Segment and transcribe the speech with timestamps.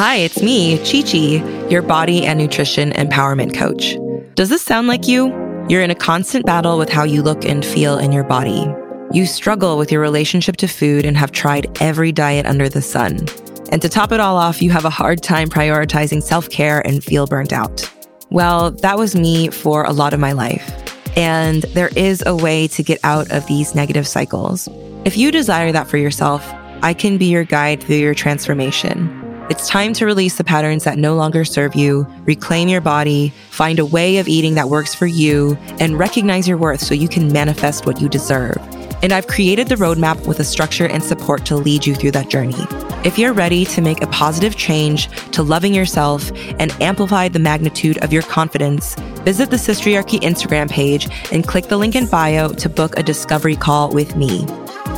[0.00, 3.98] Hi, it's me, Chi Chi, your body and nutrition empowerment coach.
[4.34, 5.26] Does this sound like you?
[5.68, 8.66] You're in a constant battle with how you look and feel in your body.
[9.12, 13.26] You struggle with your relationship to food and have tried every diet under the sun.
[13.70, 17.04] And to top it all off, you have a hard time prioritizing self care and
[17.04, 17.86] feel burnt out.
[18.30, 20.66] Well, that was me for a lot of my life.
[21.14, 24.66] And there is a way to get out of these negative cycles.
[25.04, 26.42] If you desire that for yourself,
[26.82, 29.19] I can be your guide through your transformation.
[29.50, 33.80] It's time to release the patterns that no longer serve you, reclaim your body, find
[33.80, 37.32] a way of eating that works for you, and recognize your worth so you can
[37.32, 38.56] manifest what you deserve.
[39.02, 42.28] And I've created the roadmap with a structure and support to lead you through that
[42.28, 42.64] journey.
[43.04, 46.30] If you're ready to make a positive change to loving yourself
[46.60, 48.94] and amplify the magnitude of your confidence,
[49.24, 53.56] visit the Sistriarchy Instagram page and click the link in bio to book a discovery
[53.56, 54.44] call with me.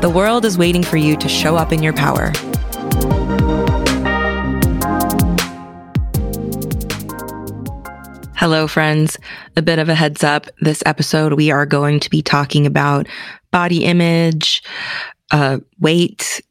[0.03, 2.33] The world is waiting for you to show up in your power.
[8.43, 9.17] Hello, friends.
[9.55, 10.49] A bit of a heads up.
[10.61, 13.07] This episode, we are going to be talking about
[13.53, 14.65] body image,
[15.31, 16.43] uh, weight,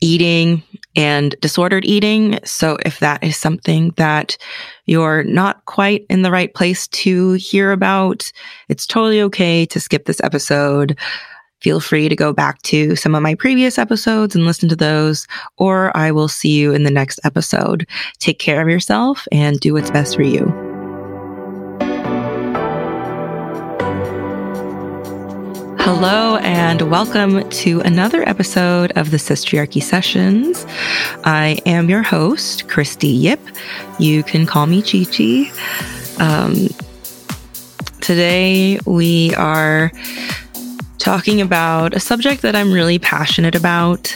[0.00, 0.62] eating,
[0.94, 2.38] and disordered eating.
[2.44, 4.38] So, if that is something that
[4.84, 8.22] you're not quite in the right place to hear about,
[8.68, 10.96] it's totally okay to skip this episode.
[11.60, 15.26] Feel free to go back to some of my previous episodes and listen to those,
[15.56, 17.84] or I will see you in the next episode.
[18.20, 20.75] Take care of yourself and do what's best for you.
[25.86, 30.66] Hello, and welcome to another episode of the Sistriarchy Sessions.
[31.22, 33.38] I am your host, Christy Yip.
[34.00, 35.48] You can call me Chi Chi.
[36.18, 36.66] Um,
[38.00, 39.92] today, we are
[40.98, 44.12] talking about a subject that I'm really passionate about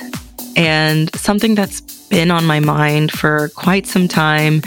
[0.57, 4.61] and something that's been on my mind for quite some time.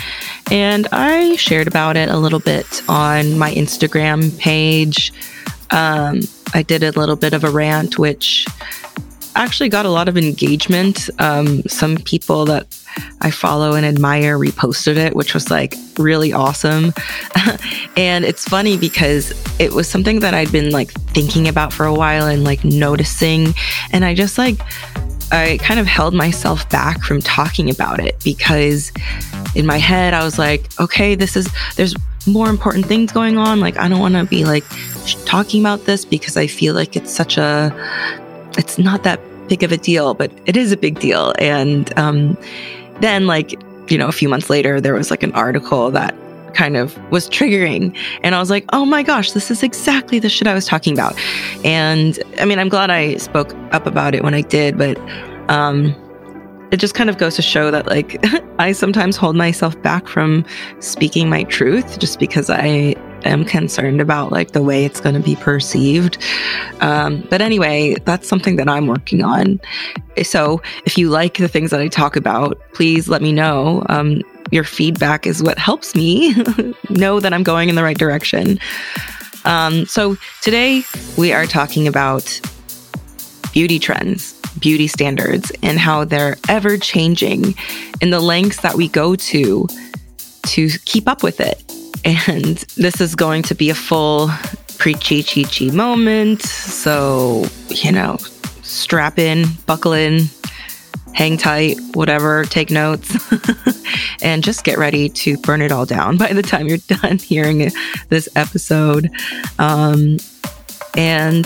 [0.49, 5.11] And I shared about it a little bit on my Instagram page.
[5.69, 6.21] Um,
[6.53, 8.45] I did a little bit of a rant, which
[9.35, 11.09] actually got a lot of engagement.
[11.19, 12.67] Um, some people that
[13.21, 16.93] I follow and admire reposted it, which was like really awesome.
[17.97, 21.93] and it's funny because it was something that I'd been like thinking about for a
[21.93, 23.53] while and like noticing.
[23.91, 24.59] And I just like,
[25.31, 28.91] I kind of held myself back from talking about it because
[29.55, 31.95] in my head, I was like, okay, this is, there's
[32.25, 33.59] more important things going on.
[33.59, 34.63] Like, I don't want to be like
[35.25, 37.71] talking about this because I feel like it's such a,
[38.57, 41.33] it's not that big of a deal, but it is a big deal.
[41.39, 42.37] And um,
[43.01, 46.15] then, like, you know, a few months later, there was like an article that
[46.53, 47.97] kind of was triggering.
[48.23, 50.93] And I was like, oh my gosh, this is exactly the shit I was talking
[50.93, 51.15] about.
[51.65, 54.97] And I mean, I'm glad I spoke up about it when I did, but
[55.49, 55.95] um,
[56.73, 58.17] it just kind of goes to show that like
[58.59, 60.43] I sometimes hold myself back from
[60.79, 62.95] speaking my truth just because I
[63.25, 66.17] am concerned about like the way it's going to be perceived.
[66.81, 69.61] Um, but anyway, that's something that I'm working on.
[70.23, 73.85] So if you like the things that I talk about, please let me know.
[73.87, 76.35] Um, your feedback is what helps me
[76.89, 78.59] know that I'm going in the right direction.
[79.45, 80.83] Um, so today
[81.19, 82.41] we are talking about
[83.53, 87.53] beauty trends, beauty standards, and how they're ever changing
[88.01, 89.67] and the lengths that we go to
[90.43, 91.61] to keep up with it.
[92.05, 94.29] And this is going to be a full
[94.77, 96.43] preachy chi moment.
[96.43, 98.15] So, you know,
[98.61, 100.29] strap in, buckle in,
[101.13, 103.17] hang tight, whatever, take notes,
[104.21, 107.69] and just get ready to burn it all down by the time you're done hearing
[108.07, 109.11] this episode.
[109.59, 110.19] Um,
[110.95, 111.45] and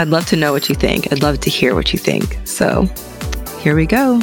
[0.00, 1.12] I'd love to know what you think.
[1.12, 2.38] I'd love to hear what you think.
[2.44, 2.86] So
[3.58, 4.18] here we go.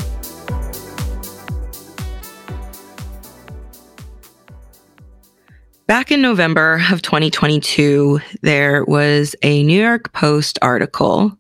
[5.85, 11.37] Back in November of 2022, there was a New York Post article,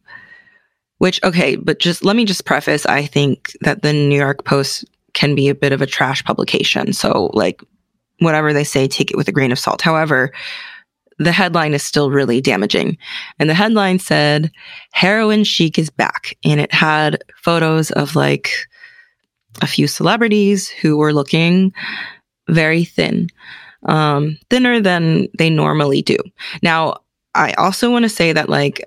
[0.99, 4.85] which, okay, but just let me just preface I think that the New York Post
[5.15, 6.93] can be a bit of a trash publication.
[6.93, 7.63] So, like,
[8.19, 9.81] whatever they say, take it with a grain of salt.
[9.81, 10.31] However,
[11.19, 12.97] the headline is still really damaging.
[13.39, 14.51] And the headline said,
[14.91, 16.37] Heroin Chic is back.
[16.43, 18.51] And it had photos of like
[19.61, 21.73] a few celebrities who were looking
[22.49, 23.29] very thin
[23.85, 26.17] um, thinner than they normally do.
[26.61, 26.97] Now,
[27.35, 28.83] I also want to say that, like,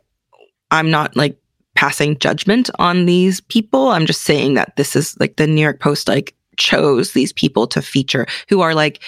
[0.71, 1.37] I'm not like
[1.75, 3.88] passing judgment on these people.
[3.88, 7.67] I'm just saying that this is like the New York Post, like, chose these people
[7.69, 9.03] to feature who are like,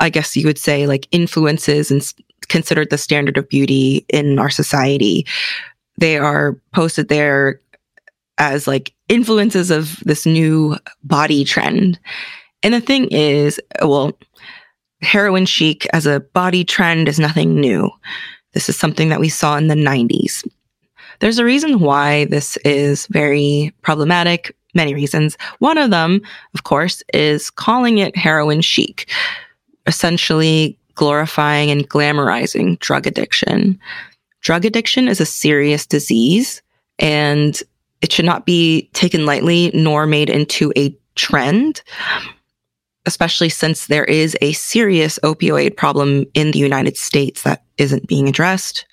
[0.00, 2.02] I guess you would say, like, influences and
[2.48, 5.26] considered the standard of beauty in our society.
[5.98, 7.60] They are posted there
[8.38, 11.98] as like influences of this new body trend.
[12.62, 14.16] And the thing is, well,
[15.02, 17.90] heroin chic as a body trend is nothing new.
[18.52, 20.46] This is something that we saw in the 90s.
[21.20, 25.36] There's a reason why this is very problematic, many reasons.
[25.58, 26.20] One of them,
[26.54, 29.10] of course, is calling it heroin chic,
[29.86, 33.78] essentially glorifying and glamorizing drug addiction.
[34.42, 36.60] Drug addiction is a serious disease
[36.98, 37.62] and
[38.02, 41.82] it should not be taken lightly nor made into a trend
[43.08, 48.28] especially since there is a serious opioid problem in the United States that isn't being
[48.28, 48.84] addressed.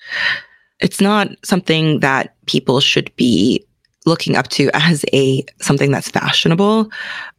[0.79, 3.65] It's not something that people should be
[4.05, 6.89] looking up to as a something that's fashionable.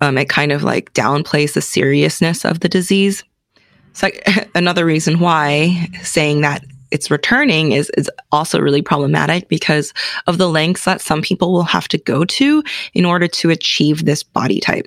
[0.02, 3.24] Um, it kind of like downplays the seriousness of the disease.
[3.96, 4.10] So
[4.54, 9.92] another reason why saying that it's returning is is also really problematic because
[10.28, 12.62] of the lengths that some people will have to go to
[12.94, 14.86] in order to achieve this body type.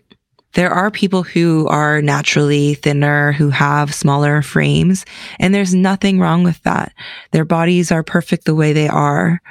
[0.53, 5.05] There are people who are naturally thinner, who have smaller frames,
[5.39, 6.93] and there's nothing wrong with that.
[7.31, 9.41] Their bodies are perfect the way they are.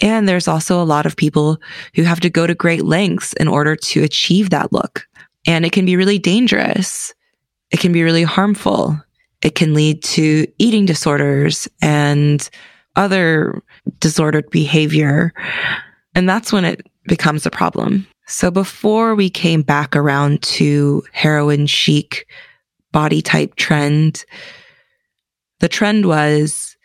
[0.00, 1.58] And there's also a lot of people
[1.94, 5.06] who have to go to great lengths in order to achieve that look.
[5.46, 7.14] And it can be really dangerous.
[7.74, 9.02] It can be really harmful.
[9.42, 12.48] It can lead to eating disorders and
[12.94, 13.60] other
[13.98, 15.32] disordered behavior.
[16.14, 18.06] And that's when it becomes a problem.
[18.28, 22.28] So before we came back around to heroin chic
[22.92, 24.24] body type trend,
[25.58, 26.76] the trend was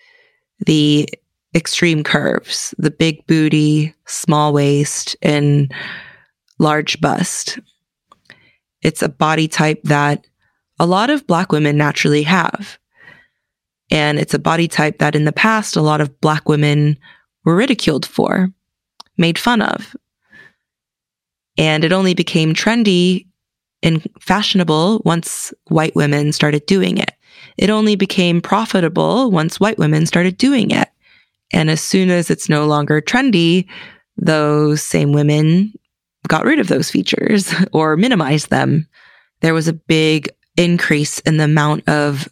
[0.65, 1.07] the
[1.53, 5.71] extreme curves, the big booty, small waist, and
[6.57, 7.59] large bust.
[8.81, 10.25] It's a body type that
[10.79, 12.77] a lot of Black women naturally have.
[13.91, 16.97] And it's a body type that in the past, a lot of Black women
[17.43, 18.49] were ridiculed for,
[19.17, 19.95] made fun of,
[21.59, 23.27] and it only became trendy
[23.83, 27.11] and fashionable once white women started doing it.
[27.57, 30.87] It only became profitable once white women started doing it.
[31.51, 33.67] And as soon as it's no longer trendy,
[34.15, 35.73] those same women
[36.29, 38.87] got rid of those features or minimized them.
[39.41, 40.29] There was a big
[40.59, 42.27] increase in the amount of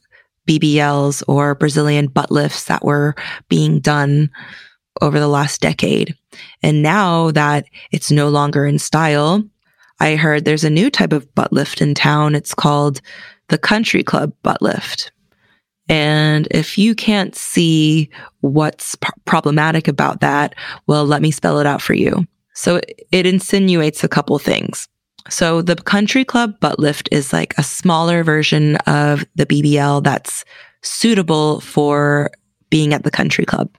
[0.47, 3.15] BBLs or Brazilian butt lifts that were
[3.49, 4.29] being done
[5.01, 6.15] over the last decade.
[6.61, 9.43] And now that it's no longer in style,
[9.99, 12.35] I heard there's a new type of butt lift in town.
[12.35, 13.01] It's called
[13.49, 15.11] the country club butt lift.
[15.89, 18.09] And if you can't see
[18.41, 20.53] what's p- problematic about that,
[20.85, 22.27] well, let me spell it out for you.
[22.53, 22.81] So
[23.11, 24.89] it insinuates a couple things.
[25.29, 30.45] So the country club butt lift is like a smaller version of the BBL that's
[30.81, 32.31] suitable for
[32.69, 33.75] being at the country club.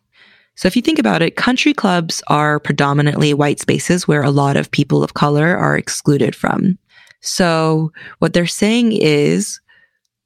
[0.57, 4.57] So if you think about it, country clubs are predominantly white spaces where a lot
[4.57, 6.79] of people of color are excluded from.
[7.21, 9.61] So what they're saying is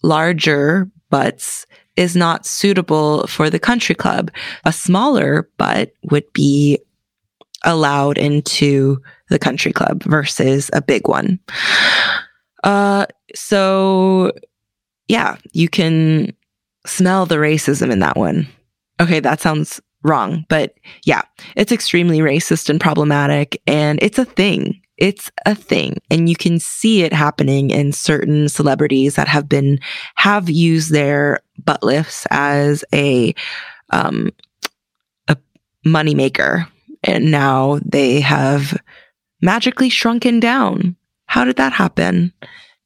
[0.02, 1.66] larger butts
[1.96, 4.30] is not suitable for the country club.
[4.64, 6.78] A smaller butt would be
[7.64, 11.38] allowed into the country club versus a big one.
[12.64, 14.32] Uh, so
[15.08, 16.34] yeah, you can
[16.86, 18.46] smell the racism in that one.
[19.00, 20.44] Okay, that sounds wrong.
[20.48, 20.74] But
[21.04, 21.22] yeah,
[21.56, 23.60] it's extremely racist and problematic.
[23.66, 24.80] And it's a thing.
[24.98, 25.96] It's a thing.
[26.10, 29.80] And you can see it happening in certain celebrities that have been,
[30.14, 33.34] have used their butt lifts as a,
[33.90, 34.30] um,
[35.28, 35.36] a
[35.84, 36.66] moneymaker.
[37.02, 38.80] And now they have
[39.40, 40.96] magically shrunken down.
[41.26, 42.32] How did that happen?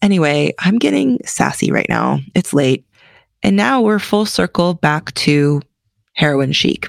[0.03, 2.21] Anyway, I'm getting sassy right now.
[2.35, 2.87] It's late.
[3.43, 5.61] And now we're full circle back to
[6.15, 6.89] heroin chic.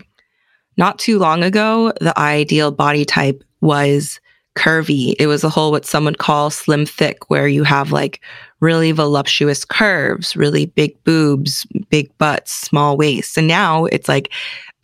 [0.78, 4.20] Not too long ago, the ideal body type was
[4.56, 5.16] curvy.
[5.20, 8.22] It was a whole what some would call slim thick, where you have like
[8.60, 13.38] really voluptuous curves, really big boobs, big butts, small waists.
[13.38, 14.32] And now it's like,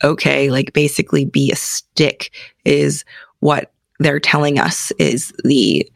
[0.04, 2.30] okay, like basically be a stick
[2.64, 3.04] is
[3.40, 5.90] what they're telling us is the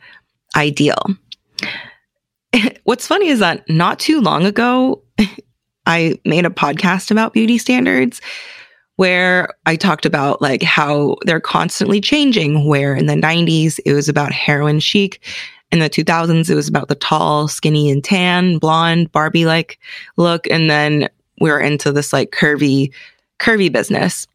[0.57, 1.03] ideal.
[2.85, 5.03] What's funny is that not too long ago,
[5.87, 8.21] I made a podcast about beauty standards
[8.97, 12.67] where I talked about like how they're constantly changing.
[12.67, 15.25] Where in the 90s, it was about heroin chic.
[15.71, 19.79] In the 2000s, it was about the tall, skinny, and tan, blonde, Barbie like
[20.17, 20.47] look.
[20.49, 21.09] And then
[21.41, 22.93] we are into this like curvy,
[23.39, 24.27] curvy business.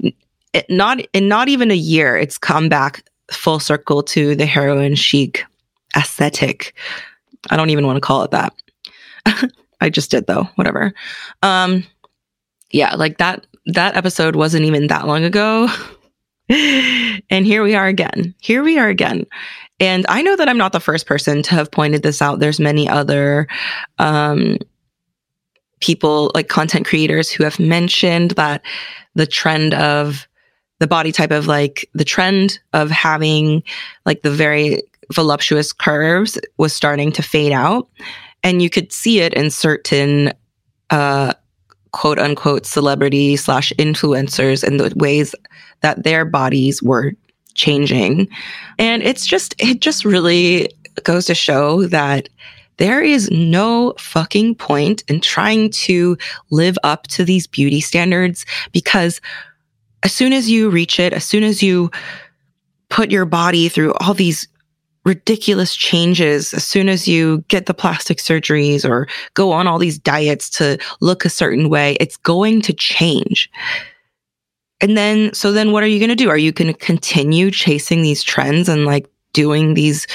[0.00, 4.94] It, not in not even a year, it's come back full circle to the heroin
[4.94, 5.44] chic
[5.96, 6.74] aesthetic.
[7.50, 8.52] I don't even want to call it that.
[9.80, 10.92] I just did though, whatever.
[11.42, 11.84] Um,
[12.70, 15.68] yeah, like that that episode wasn't even that long ago.
[16.48, 18.34] And here we are again.
[18.40, 19.26] Here we are again.
[19.80, 22.38] And I know that I'm not the first person to have pointed this out.
[22.38, 23.48] There's many other
[23.98, 24.58] um,
[25.80, 28.62] people, like content creators, who have mentioned that
[29.14, 30.26] the trend of
[30.78, 33.62] the body type of like the trend of having
[34.04, 37.88] like the very voluptuous curves was starting to fade out.
[38.42, 40.32] And you could see it in certain
[40.90, 41.32] uh,
[41.92, 45.34] quote unquote celebrity slash influencers and the ways
[45.80, 47.12] that their bodies were
[47.54, 48.28] changing.
[48.78, 50.68] And it's just, it just really
[51.04, 52.28] goes to show that
[52.78, 56.16] there is no fucking point in trying to
[56.50, 59.20] live up to these beauty standards because
[60.02, 61.90] as soon as you reach it, as soon as you
[62.88, 64.46] put your body through all these
[65.06, 69.98] ridiculous changes as soon as you get the plastic surgeries or go on all these
[69.98, 73.48] diets to look a certain way, it's going to change.
[74.80, 76.28] And then, so then what are you going to do?
[76.28, 80.08] Are you going to continue chasing these trends and like doing these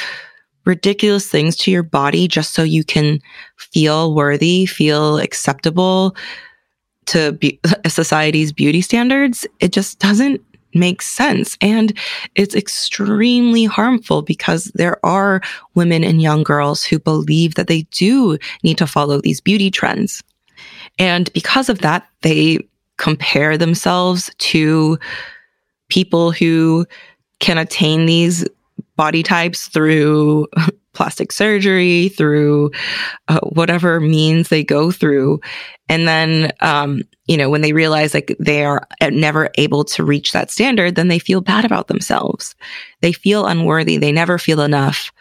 [0.65, 3.19] ridiculous things to your body just so you can
[3.57, 6.15] feel worthy, feel acceptable
[7.07, 9.47] to be, society's beauty standards?
[9.59, 10.41] It just doesn't
[10.73, 11.57] make sense.
[11.61, 11.97] And
[12.35, 15.41] it's extremely harmful because there are
[15.75, 20.23] women and young girls who believe that they do need to follow these beauty trends.
[20.97, 22.59] And because of that, they
[22.97, 24.99] compare themselves to
[25.89, 26.85] people who
[27.39, 28.45] can attain these
[28.95, 30.47] body types through
[30.93, 32.71] plastic surgery, through
[33.27, 35.39] uh, whatever means they go through.
[35.89, 40.31] And then, um, you know, when they realize like they are never able to reach
[40.31, 42.55] that standard, then they feel bad about themselves.
[43.01, 43.97] They feel unworthy.
[43.97, 45.11] They never feel enough.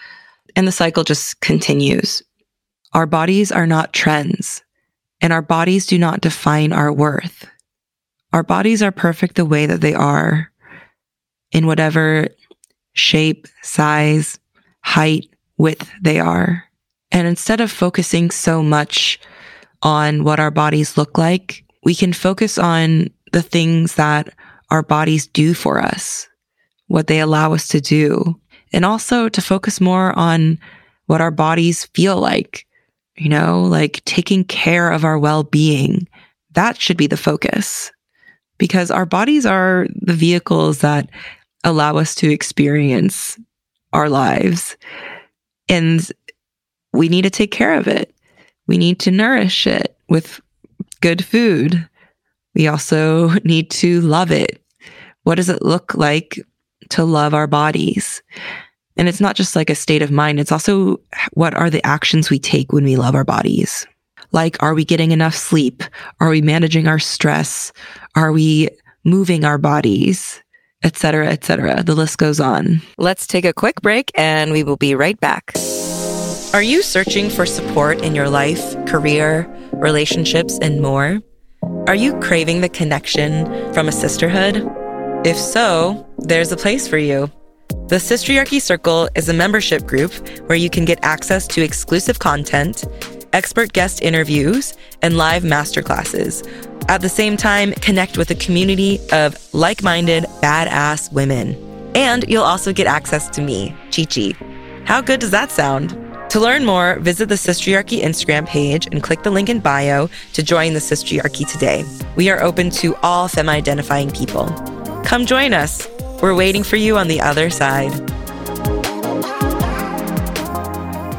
[0.56, 2.22] And the cycle just continues.
[2.92, 4.64] Our bodies are not trends,
[5.20, 7.48] and our bodies do not define our worth.
[8.32, 10.50] Our bodies are perfect the way that they are
[11.52, 12.28] in whatever
[12.92, 14.38] shape, size,
[14.82, 15.28] height,
[15.58, 16.64] width they are.
[17.12, 19.20] And instead of focusing so much
[19.82, 24.32] on what our bodies look like, we can focus on the things that
[24.70, 26.28] our bodies do for us,
[26.86, 28.38] what they allow us to do,
[28.72, 30.58] and also to focus more on
[31.06, 32.66] what our bodies feel like,
[33.16, 36.06] you know, like taking care of our well being.
[36.52, 37.90] That should be the focus
[38.58, 41.08] because our bodies are the vehicles that
[41.64, 43.38] allow us to experience
[43.92, 44.76] our lives.
[45.68, 46.10] And
[46.92, 48.14] we need to take care of it.
[48.66, 50.40] We need to nourish it with
[51.00, 51.88] good food.
[52.54, 54.62] We also need to love it.
[55.24, 56.38] What does it look like
[56.90, 58.22] to love our bodies?
[58.96, 60.40] And it's not just like a state of mind.
[60.40, 61.00] It's also
[61.32, 63.86] what are the actions we take when we love our bodies?
[64.32, 65.82] Like, are we getting enough sleep?
[66.20, 67.72] Are we managing our stress?
[68.14, 68.68] Are we
[69.04, 70.40] moving our bodies?
[70.82, 71.26] Etc.
[71.28, 71.82] Etc.
[71.82, 72.80] The list goes on.
[72.96, 75.52] Let's take a quick break and we will be right back.
[76.52, 81.20] Are you searching for support in your life, career, relationships, and more?
[81.86, 84.66] Are you craving the connection from a sisterhood?
[85.24, 87.30] If so, there's a place for you.
[87.88, 90.12] The Sistriarchy Circle is a membership group
[90.48, 92.84] where you can get access to exclusive content,
[93.32, 96.46] expert guest interviews, and live masterclasses.
[96.88, 101.56] At the same time, connect with a community of like minded, badass women.
[101.94, 104.32] And you'll also get access to me, Chi Chi.
[104.84, 105.96] How good does that sound?
[106.30, 110.42] To learn more, visit the Sistriarchy Instagram page and click the link in bio to
[110.42, 111.84] join the Sistriarchy today.
[112.14, 114.46] We are open to all femme identifying people.
[115.04, 115.88] Come join us.
[116.22, 118.09] We're waiting for you on the other side.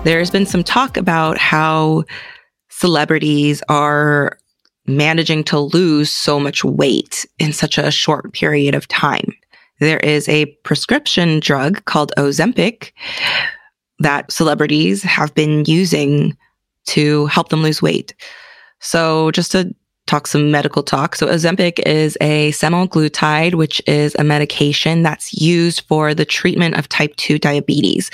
[0.03, 2.05] There's been some talk about how
[2.69, 4.39] celebrities are
[4.87, 9.31] managing to lose so much weight in such a short period of time.
[9.79, 12.93] There is a prescription drug called Ozempic
[13.99, 16.35] that celebrities have been using
[16.87, 18.15] to help them lose weight.
[18.79, 19.71] So just to
[20.07, 21.15] talk some medical talk.
[21.15, 26.89] So Ozempic is a semaglutide, which is a medication that's used for the treatment of
[26.89, 28.09] type 2 diabetes.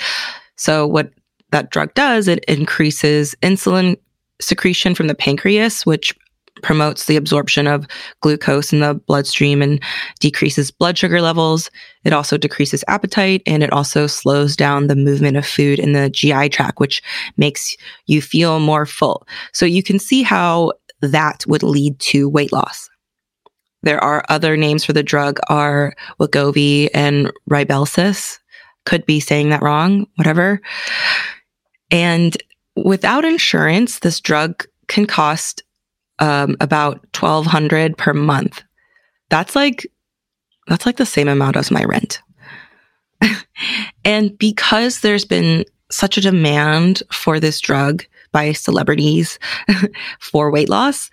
[0.56, 1.10] So what
[1.50, 3.96] that drug does, it increases insulin
[4.40, 6.14] secretion from the pancreas, which
[6.62, 7.86] promotes the absorption of
[8.20, 9.82] glucose in the bloodstream and
[10.20, 11.70] decreases blood sugar levels.
[12.04, 16.10] It also decreases appetite and it also slows down the movement of food in the
[16.10, 17.02] GI tract, which
[17.36, 17.76] makes
[18.06, 19.26] you feel more full.
[19.52, 22.88] So you can see how that would lead to weight loss.
[23.82, 28.38] There are other names for the drug are Wegovy and Rybelsus.
[28.84, 30.60] Could be saying that wrong, whatever.
[31.90, 32.36] And
[32.76, 35.62] without insurance, this drug can cost
[36.18, 38.62] um, about 1200 per month.
[39.30, 39.86] That's like,
[40.66, 42.20] that's like the same amount as my rent.
[44.04, 49.38] and because there's been such a demand for this drug by celebrities
[50.20, 51.10] for weight loss,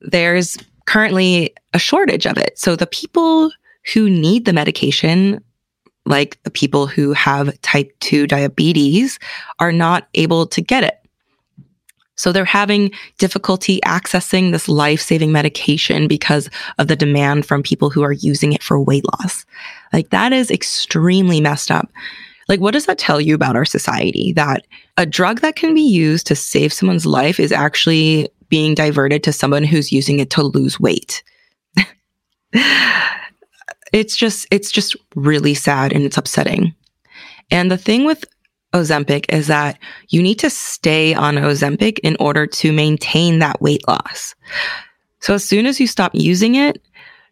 [0.00, 2.58] there's currently a shortage of it.
[2.58, 3.50] So the people
[3.92, 5.42] who need the medication,
[6.08, 9.18] like the people who have type 2 diabetes,
[9.58, 10.94] are not able to get it.
[12.16, 17.90] So they're having difficulty accessing this life saving medication because of the demand from people
[17.90, 19.46] who are using it for weight loss.
[19.92, 21.88] Like that is extremely messed up.
[22.48, 24.32] Like, what does that tell you about our society?
[24.32, 29.22] That a drug that can be used to save someone's life is actually being diverted
[29.24, 31.22] to someone who's using it to lose weight.
[33.92, 36.74] it's just, it's just really sad and it's upsetting.
[37.50, 38.24] And the thing with
[38.74, 39.78] Ozempic is that
[40.08, 44.34] you need to stay on Ozempic in order to maintain that weight loss.
[45.20, 46.82] So as soon as you stop using it,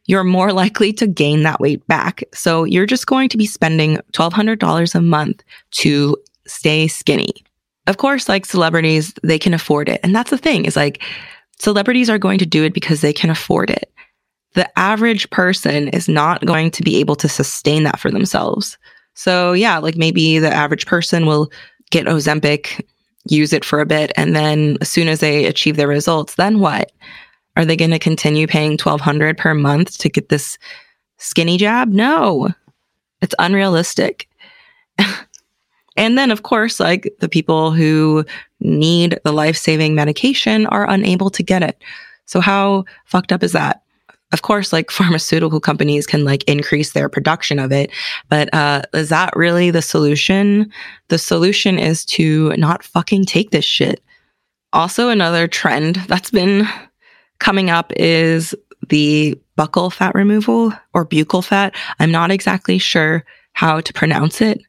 [0.06, 2.24] you're more likely to gain that weight back.
[2.32, 7.32] So you're just going to be spending $1,200 a month to stay skinny.
[7.86, 10.00] Of course, like celebrities, they can afford it.
[10.02, 11.02] And that's the thing is like
[11.58, 13.92] celebrities are going to do it because they can afford it.
[14.56, 18.78] The average person is not going to be able to sustain that for themselves.
[19.12, 21.50] So yeah, like maybe the average person will
[21.90, 22.84] get Ozempic,
[23.26, 26.58] use it for a bit, and then as soon as they achieve their results, then
[26.58, 26.90] what?
[27.56, 30.58] Are they going to continue paying 1200 per month to get this
[31.18, 31.88] skinny jab?
[31.88, 32.50] No.
[33.22, 34.28] It's unrealistic.
[35.96, 38.24] and then of course, like the people who
[38.60, 41.82] need the life-saving medication are unable to get it.
[42.26, 43.82] So how fucked up is that?
[44.32, 47.90] Of course, like pharmaceutical companies can like increase their production of it,
[48.28, 50.70] but uh, is that really the solution?
[51.08, 54.02] The solution is to not fucking take this shit.
[54.72, 56.68] Also, another trend that's been
[57.38, 58.54] coming up is
[58.88, 61.74] the buccal fat removal or buccal fat.
[61.98, 64.60] I'm not exactly sure how to pronounce it.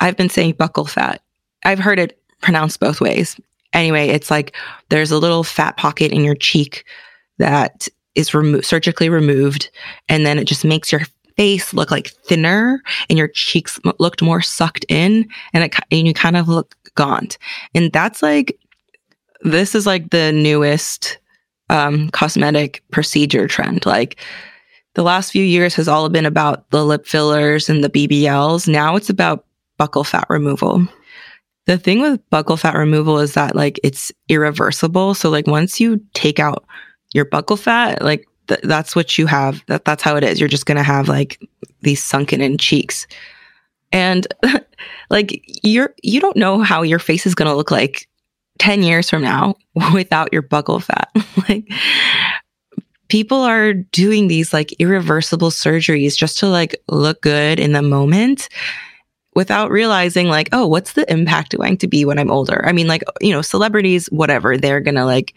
[0.00, 1.22] I've been saying buccal fat.
[1.64, 3.40] I've heard it pronounced both ways.
[3.72, 4.54] Anyway, it's like
[4.90, 6.84] there's a little fat pocket in your cheek
[7.38, 9.70] that is remo- surgically removed,
[10.08, 11.02] and then it just makes your
[11.36, 16.12] face look like thinner and your cheeks looked more sucked in, and it and you
[16.12, 17.38] kind of look gaunt.
[17.74, 18.58] And that's like
[19.42, 21.18] this is like the newest
[21.70, 23.86] um, cosmetic procedure trend.
[23.86, 24.20] Like
[24.94, 28.66] the last few years has all been about the lip fillers and the BBLs.
[28.66, 29.44] Now it's about
[29.78, 30.86] buccal fat removal.
[31.66, 35.14] The thing with buccal fat removal is that like it's irreversible.
[35.14, 36.64] So like once you take out
[37.12, 39.64] your buccal fat, like th- that's what you have.
[39.66, 40.40] That that's how it is.
[40.40, 41.40] You're just gonna have like
[41.82, 43.06] these sunken in cheeks,
[43.92, 44.26] and
[45.10, 48.08] like you're you don't know how your face is gonna look like
[48.58, 49.54] ten years from now
[49.92, 51.10] without your buccal fat.
[51.48, 51.68] like
[53.08, 58.48] people are doing these like irreversible surgeries just to like look good in the moment
[59.34, 62.86] without realizing like oh what's the impact going to be when i'm older i mean
[62.86, 65.34] like you know celebrities whatever they're gonna like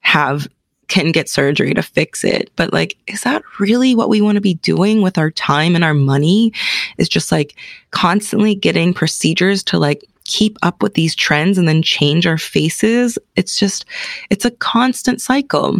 [0.00, 0.48] have
[0.90, 2.50] can get surgery to fix it.
[2.56, 5.84] But like, is that really what we want to be doing with our time and
[5.84, 6.52] our money?
[6.98, 7.56] Is just like
[7.92, 13.18] constantly getting procedures to like keep up with these trends and then change our faces.
[13.36, 13.86] It's just,
[14.28, 15.78] it's a constant cycle.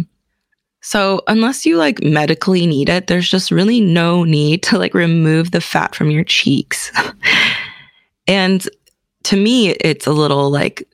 [0.81, 5.51] So unless you like medically need it, there's just really no need to like remove
[5.51, 6.91] the fat from your cheeks.
[8.27, 8.67] and
[9.23, 10.87] to me, it's a little like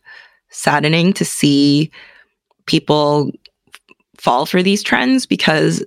[0.49, 1.89] saddening to see
[2.65, 3.32] people
[4.17, 5.84] fall for these trends because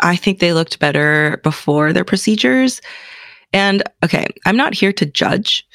[0.00, 2.80] I think they looked better before their procedures.
[3.52, 5.66] And okay, I'm not here to judge.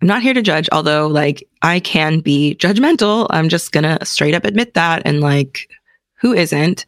[0.00, 3.26] I'm not here to judge, although like I can be judgmental.
[3.30, 5.02] I'm just going to straight up admit that.
[5.04, 5.68] And like,
[6.14, 6.84] who isn't?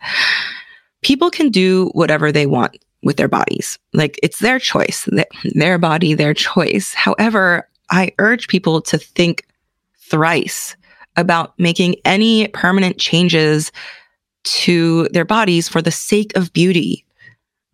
[1.02, 3.78] People can do whatever they want with their bodies.
[3.92, 5.08] Like it's their choice,
[5.54, 6.94] their body, their choice.
[6.94, 9.46] However, I urge people to think
[9.98, 10.76] thrice
[11.16, 13.70] about making any permanent changes
[14.44, 17.04] to their bodies for the sake of beauty,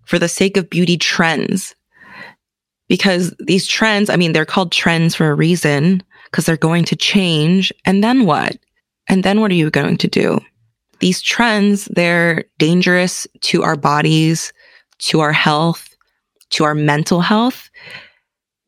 [0.05, 1.75] for the sake of beauty trends.
[2.89, 6.97] Because these trends, I mean, they're called trends for a reason because they're going to
[6.97, 7.73] change.
[7.85, 8.57] And then what?
[9.09, 10.41] And then what are you going to do?
[11.01, 14.53] These trends, they're dangerous to our bodies,
[14.99, 15.97] to our health,
[16.51, 17.71] to our mental health,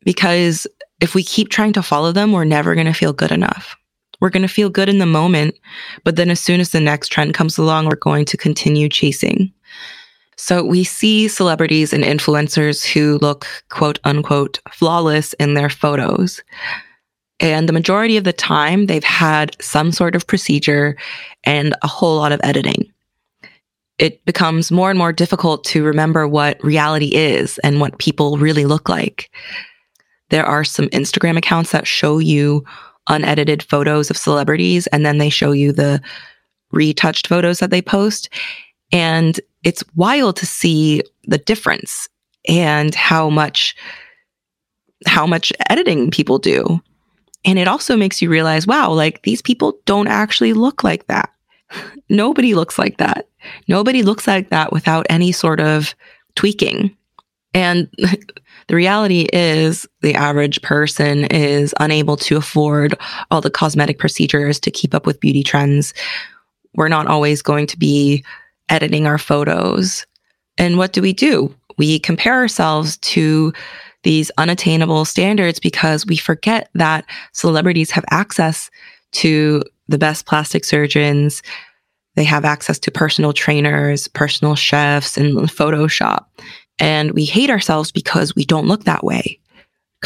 [0.03, 0.65] because
[0.99, 3.75] if we keep trying to follow them, we're never going to feel good enough.
[4.23, 5.59] We're going to feel good in the moment,
[6.05, 9.51] but then as soon as the next trend comes along, we're going to continue chasing.
[10.37, 16.41] So we see celebrities and influencers who look quote unquote flawless in their photos.
[17.41, 20.95] And the majority of the time, they've had some sort of procedure
[21.43, 22.89] and a whole lot of editing.
[23.97, 28.63] It becomes more and more difficult to remember what reality is and what people really
[28.63, 29.29] look like.
[30.29, 32.63] there are some Instagram accounts that show you
[33.07, 36.01] unedited photos of celebrities and then they show you the
[36.71, 38.29] retouched photos that they post.
[38.91, 42.07] And it's wild to see the difference
[42.47, 43.75] and how much
[45.05, 46.81] how much editing people do.
[47.45, 51.29] And it also makes you realize, wow, like these people don't actually look like that.
[52.09, 53.27] Nobody looks like that.
[53.67, 55.93] Nobody looks like that without any sort of
[56.35, 56.95] tweaking.
[57.53, 57.89] And
[58.67, 62.95] the reality is, the average person is unable to afford
[63.31, 65.93] all the cosmetic procedures to keep up with beauty trends.
[66.75, 68.23] We're not always going to be
[68.69, 70.05] editing our photos.
[70.57, 71.53] And what do we do?
[71.77, 73.53] We compare ourselves to
[74.03, 78.69] these unattainable standards because we forget that celebrities have access
[79.13, 81.41] to the best plastic surgeons.
[82.15, 86.25] They have access to personal trainers, personal chefs, and Photoshop.
[86.79, 89.39] And we hate ourselves because we don't look that way.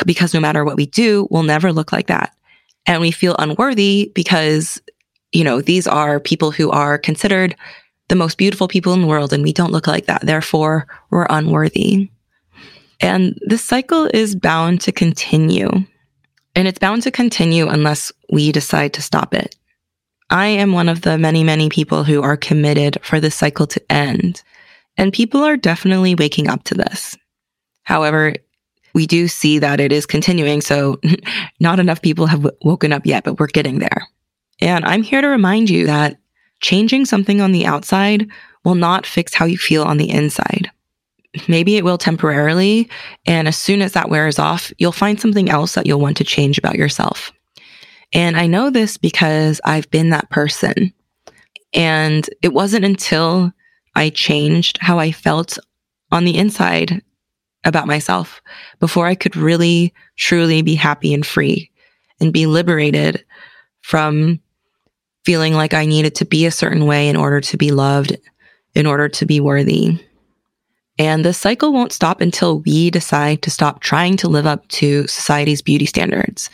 [0.06, 2.36] Because no matter what we do, we'll never look like that.
[2.86, 4.82] And we feel unworthy because,
[5.32, 7.56] you know, these are people who are considered
[8.08, 10.22] the most beautiful people in the world and we don't look like that.
[10.22, 12.10] Therefore, we're unworthy.
[13.00, 15.70] And this cycle is bound to continue.
[16.56, 19.56] And it's bound to continue unless we decide to stop it.
[20.30, 23.92] I am one of the many, many people who are committed for this cycle to
[23.92, 24.42] end.
[24.98, 27.18] And people are definitely waking up to this.
[27.84, 28.34] However,
[28.94, 30.62] we do see that it is continuing.
[30.62, 31.00] So
[31.60, 34.08] not enough people have w- woken up yet, but we're getting there.
[34.60, 36.18] And I'm here to remind you that
[36.62, 38.28] changing something on the outside
[38.64, 40.72] will not fix how you feel on the inside.
[41.48, 42.90] Maybe it will temporarily.
[43.26, 46.24] And as soon as that wears off, you'll find something else that you'll want to
[46.24, 47.32] change about yourself.
[48.14, 50.94] And I know this because I've been that person.
[51.74, 53.54] And it wasn't until
[53.98, 55.58] I changed how I felt
[56.12, 57.02] on the inside
[57.66, 58.42] about myself
[58.80, 61.72] before I could really, truly be happy and free
[62.20, 63.26] and be liberated
[63.82, 64.40] from
[65.26, 68.16] feeling like I needed to be a certain way in order to be loved,
[68.76, 70.00] in order to be worthy.
[71.00, 75.08] And the cycle won't stop until we decide to stop trying to live up to
[75.08, 76.52] society's beauty standards.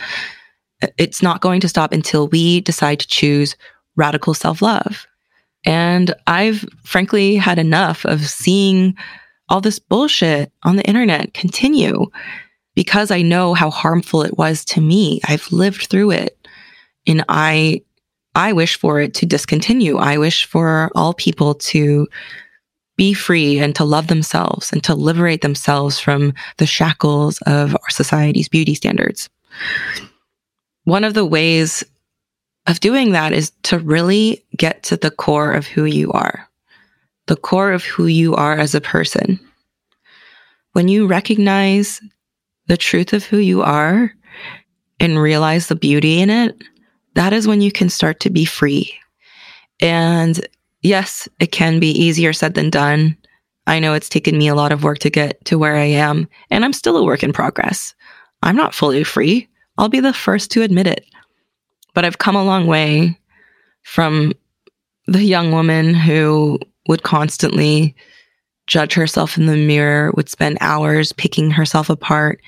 [0.97, 3.57] It's not going to stop until we decide to choose
[3.97, 5.07] radical self love.
[5.65, 8.95] And I've frankly had enough of seeing
[9.49, 12.07] all this bullshit on the internet continue
[12.75, 15.21] because I know how harmful it was to me.
[15.25, 16.37] I've lived through it
[17.07, 17.81] and I
[18.35, 19.97] I wish for it to discontinue.
[19.97, 22.07] I wish for all people to
[22.95, 27.89] be free and to love themselves and to liberate themselves from the shackles of our
[27.89, 29.29] society's beauty standards.
[30.85, 31.83] One of the ways
[32.65, 36.47] of doing that is to really get to the core of who you are,
[37.27, 39.39] the core of who you are as a person.
[40.73, 42.01] When you recognize
[42.67, 44.13] the truth of who you are
[44.99, 46.55] and realize the beauty in it,
[47.15, 48.93] that is when you can start to be free.
[49.79, 50.45] And
[50.81, 53.17] yes, it can be easier said than done.
[53.67, 56.27] I know it's taken me a lot of work to get to where I am,
[56.49, 57.93] and I'm still a work in progress.
[58.41, 59.47] I'm not fully free.
[59.77, 61.05] I'll be the first to admit it.
[61.93, 63.17] But I've come a long way
[63.83, 64.33] from
[65.07, 67.95] the young woman who would constantly
[68.67, 72.41] judge herself in the mirror, would spend hours picking herself apart,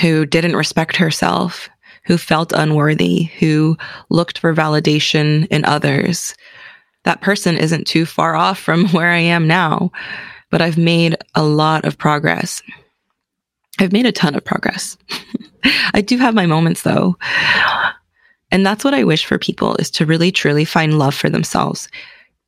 [0.00, 1.68] who didn't respect herself,
[2.04, 3.76] who felt unworthy, who
[4.10, 6.34] looked for validation in others.
[7.04, 9.92] That person isn't too far off from where I am now,
[10.50, 12.62] but I've made a lot of progress.
[13.78, 14.96] I've made a ton of progress.
[15.94, 17.16] I do have my moments though.
[18.50, 21.88] And that's what I wish for people is to really truly find love for themselves,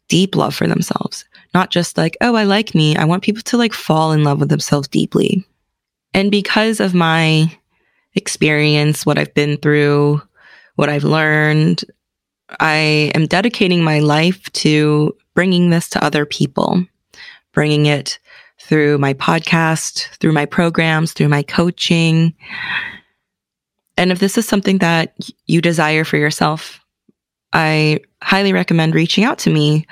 [0.09, 2.97] deep love for themselves, not just like, oh, I like me.
[2.97, 5.45] I want people to like fall in love with themselves deeply.
[6.15, 7.55] And because of my
[8.15, 10.21] experience, what I've been through,
[10.77, 11.85] what I've learned,
[12.59, 16.85] I am dedicating my life to bringing this to other people,
[17.53, 18.19] bringing it
[18.61, 22.35] through my podcast, through my programs, through my coaching,
[24.01, 25.15] and if this is something that
[25.47, 26.81] you desire for yourself,
[27.53, 29.87] I highly recommend reaching out to me.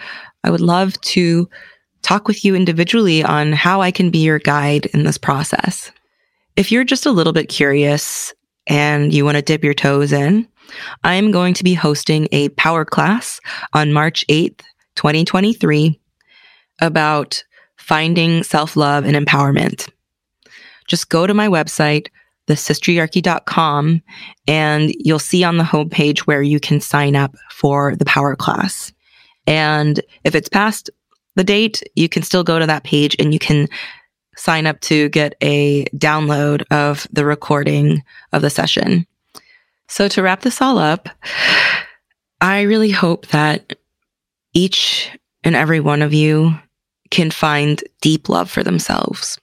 [0.44, 1.47] I would love to
[2.01, 5.92] talk with you individually on how I can be your guide in this process.
[6.57, 8.33] If you're just a little bit curious
[8.66, 10.49] and you want to dip your toes in,
[11.05, 13.40] I'm going to be hosting a power class
[13.75, 14.62] on March 8th,
[14.97, 16.01] 2023
[16.81, 17.44] about
[17.77, 19.90] finding self love and empowerment.
[20.87, 22.09] Just go to my website,
[22.48, 24.02] thesistriarchy.com,
[24.46, 28.92] and you'll see on the homepage where you can sign up for the power class.
[29.46, 30.90] And if it's past
[31.37, 33.68] the date, you can still go to that page and you can
[34.37, 39.06] sign up to get a download of the recording of the session.
[39.88, 41.08] So, to wrap this all up,
[42.40, 43.76] I really hope that
[44.52, 45.11] each
[45.44, 46.58] and every one of you
[47.11, 49.38] can find deep love for themselves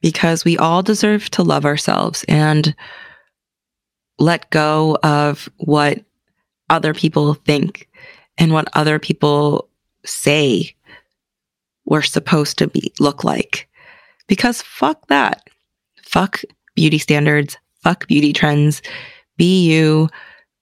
[0.00, 2.74] because we all deserve to love ourselves and
[4.18, 6.04] let go of what
[6.70, 7.88] other people think
[8.36, 9.68] and what other people
[10.04, 10.74] say
[11.84, 13.68] we're supposed to be look like.
[14.26, 15.48] Because fuck that.
[16.02, 16.42] Fuck
[16.74, 17.56] beauty standards.
[17.82, 18.82] Fuck beauty trends.
[19.36, 20.08] Be you.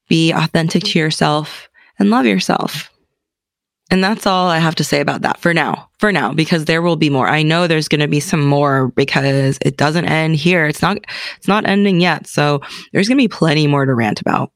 [0.09, 1.69] Be authentic to yourself
[1.99, 2.91] and love yourself.
[3.91, 5.89] And that's all I have to say about that for now.
[5.99, 7.29] For now, because there will be more.
[7.29, 10.67] I know there's going to be some more because it doesn't end here.
[10.67, 10.99] It's not,
[11.37, 12.27] it's not ending yet.
[12.27, 12.61] So
[12.93, 14.51] there's going to be plenty more to rant about.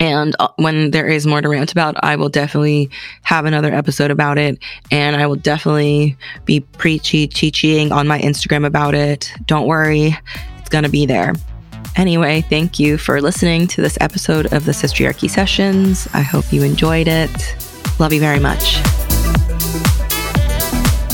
[0.00, 2.90] And uh, when there is more to rant about, I will definitely
[3.22, 4.58] have another episode about it.
[4.90, 9.32] And I will definitely be preachy, cheating on my Instagram about it.
[9.46, 10.18] Don't worry,
[10.58, 11.34] it's going to be there.
[11.94, 16.08] Anyway, thank you for listening to this episode of the Sistriarchy Sessions.
[16.14, 17.71] I hope you enjoyed it.
[17.98, 18.80] Love you very much.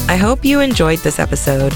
[0.09, 1.75] I hope you enjoyed this episode.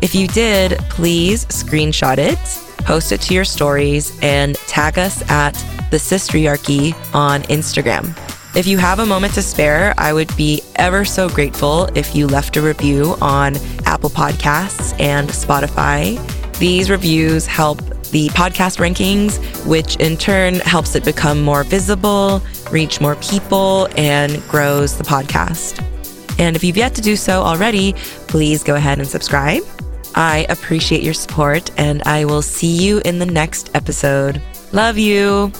[0.00, 2.38] If you did, please screenshot it,
[2.84, 5.52] post it to your stories, and tag us at
[5.90, 8.16] the Sistriarchy on Instagram.
[8.56, 12.26] If you have a moment to spare, I would be ever so grateful if you
[12.26, 16.16] left a review on Apple Podcasts and Spotify.
[16.58, 17.80] These reviews help
[18.16, 24.42] the podcast rankings, which in turn helps it become more visible, reach more people, and
[24.48, 25.84] grows the podcast.
[26.38, 27.92] And if you've yet to do so already,
[28.26, 29.62] please go ahead and subscribe.
[30.14, 34.40] I appreciate your support, and I will see you in the next episode.
[34.72, 35.50] Love you.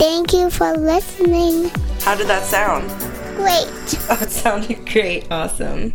[0.00, 1.68] Thank you for listening.
[2.00, 2.88] How did that sound?
[3.36, 3.68] Great.
[4.10, 5.30] Oh, it sounded great.
[5.30, 5.94] Awesome.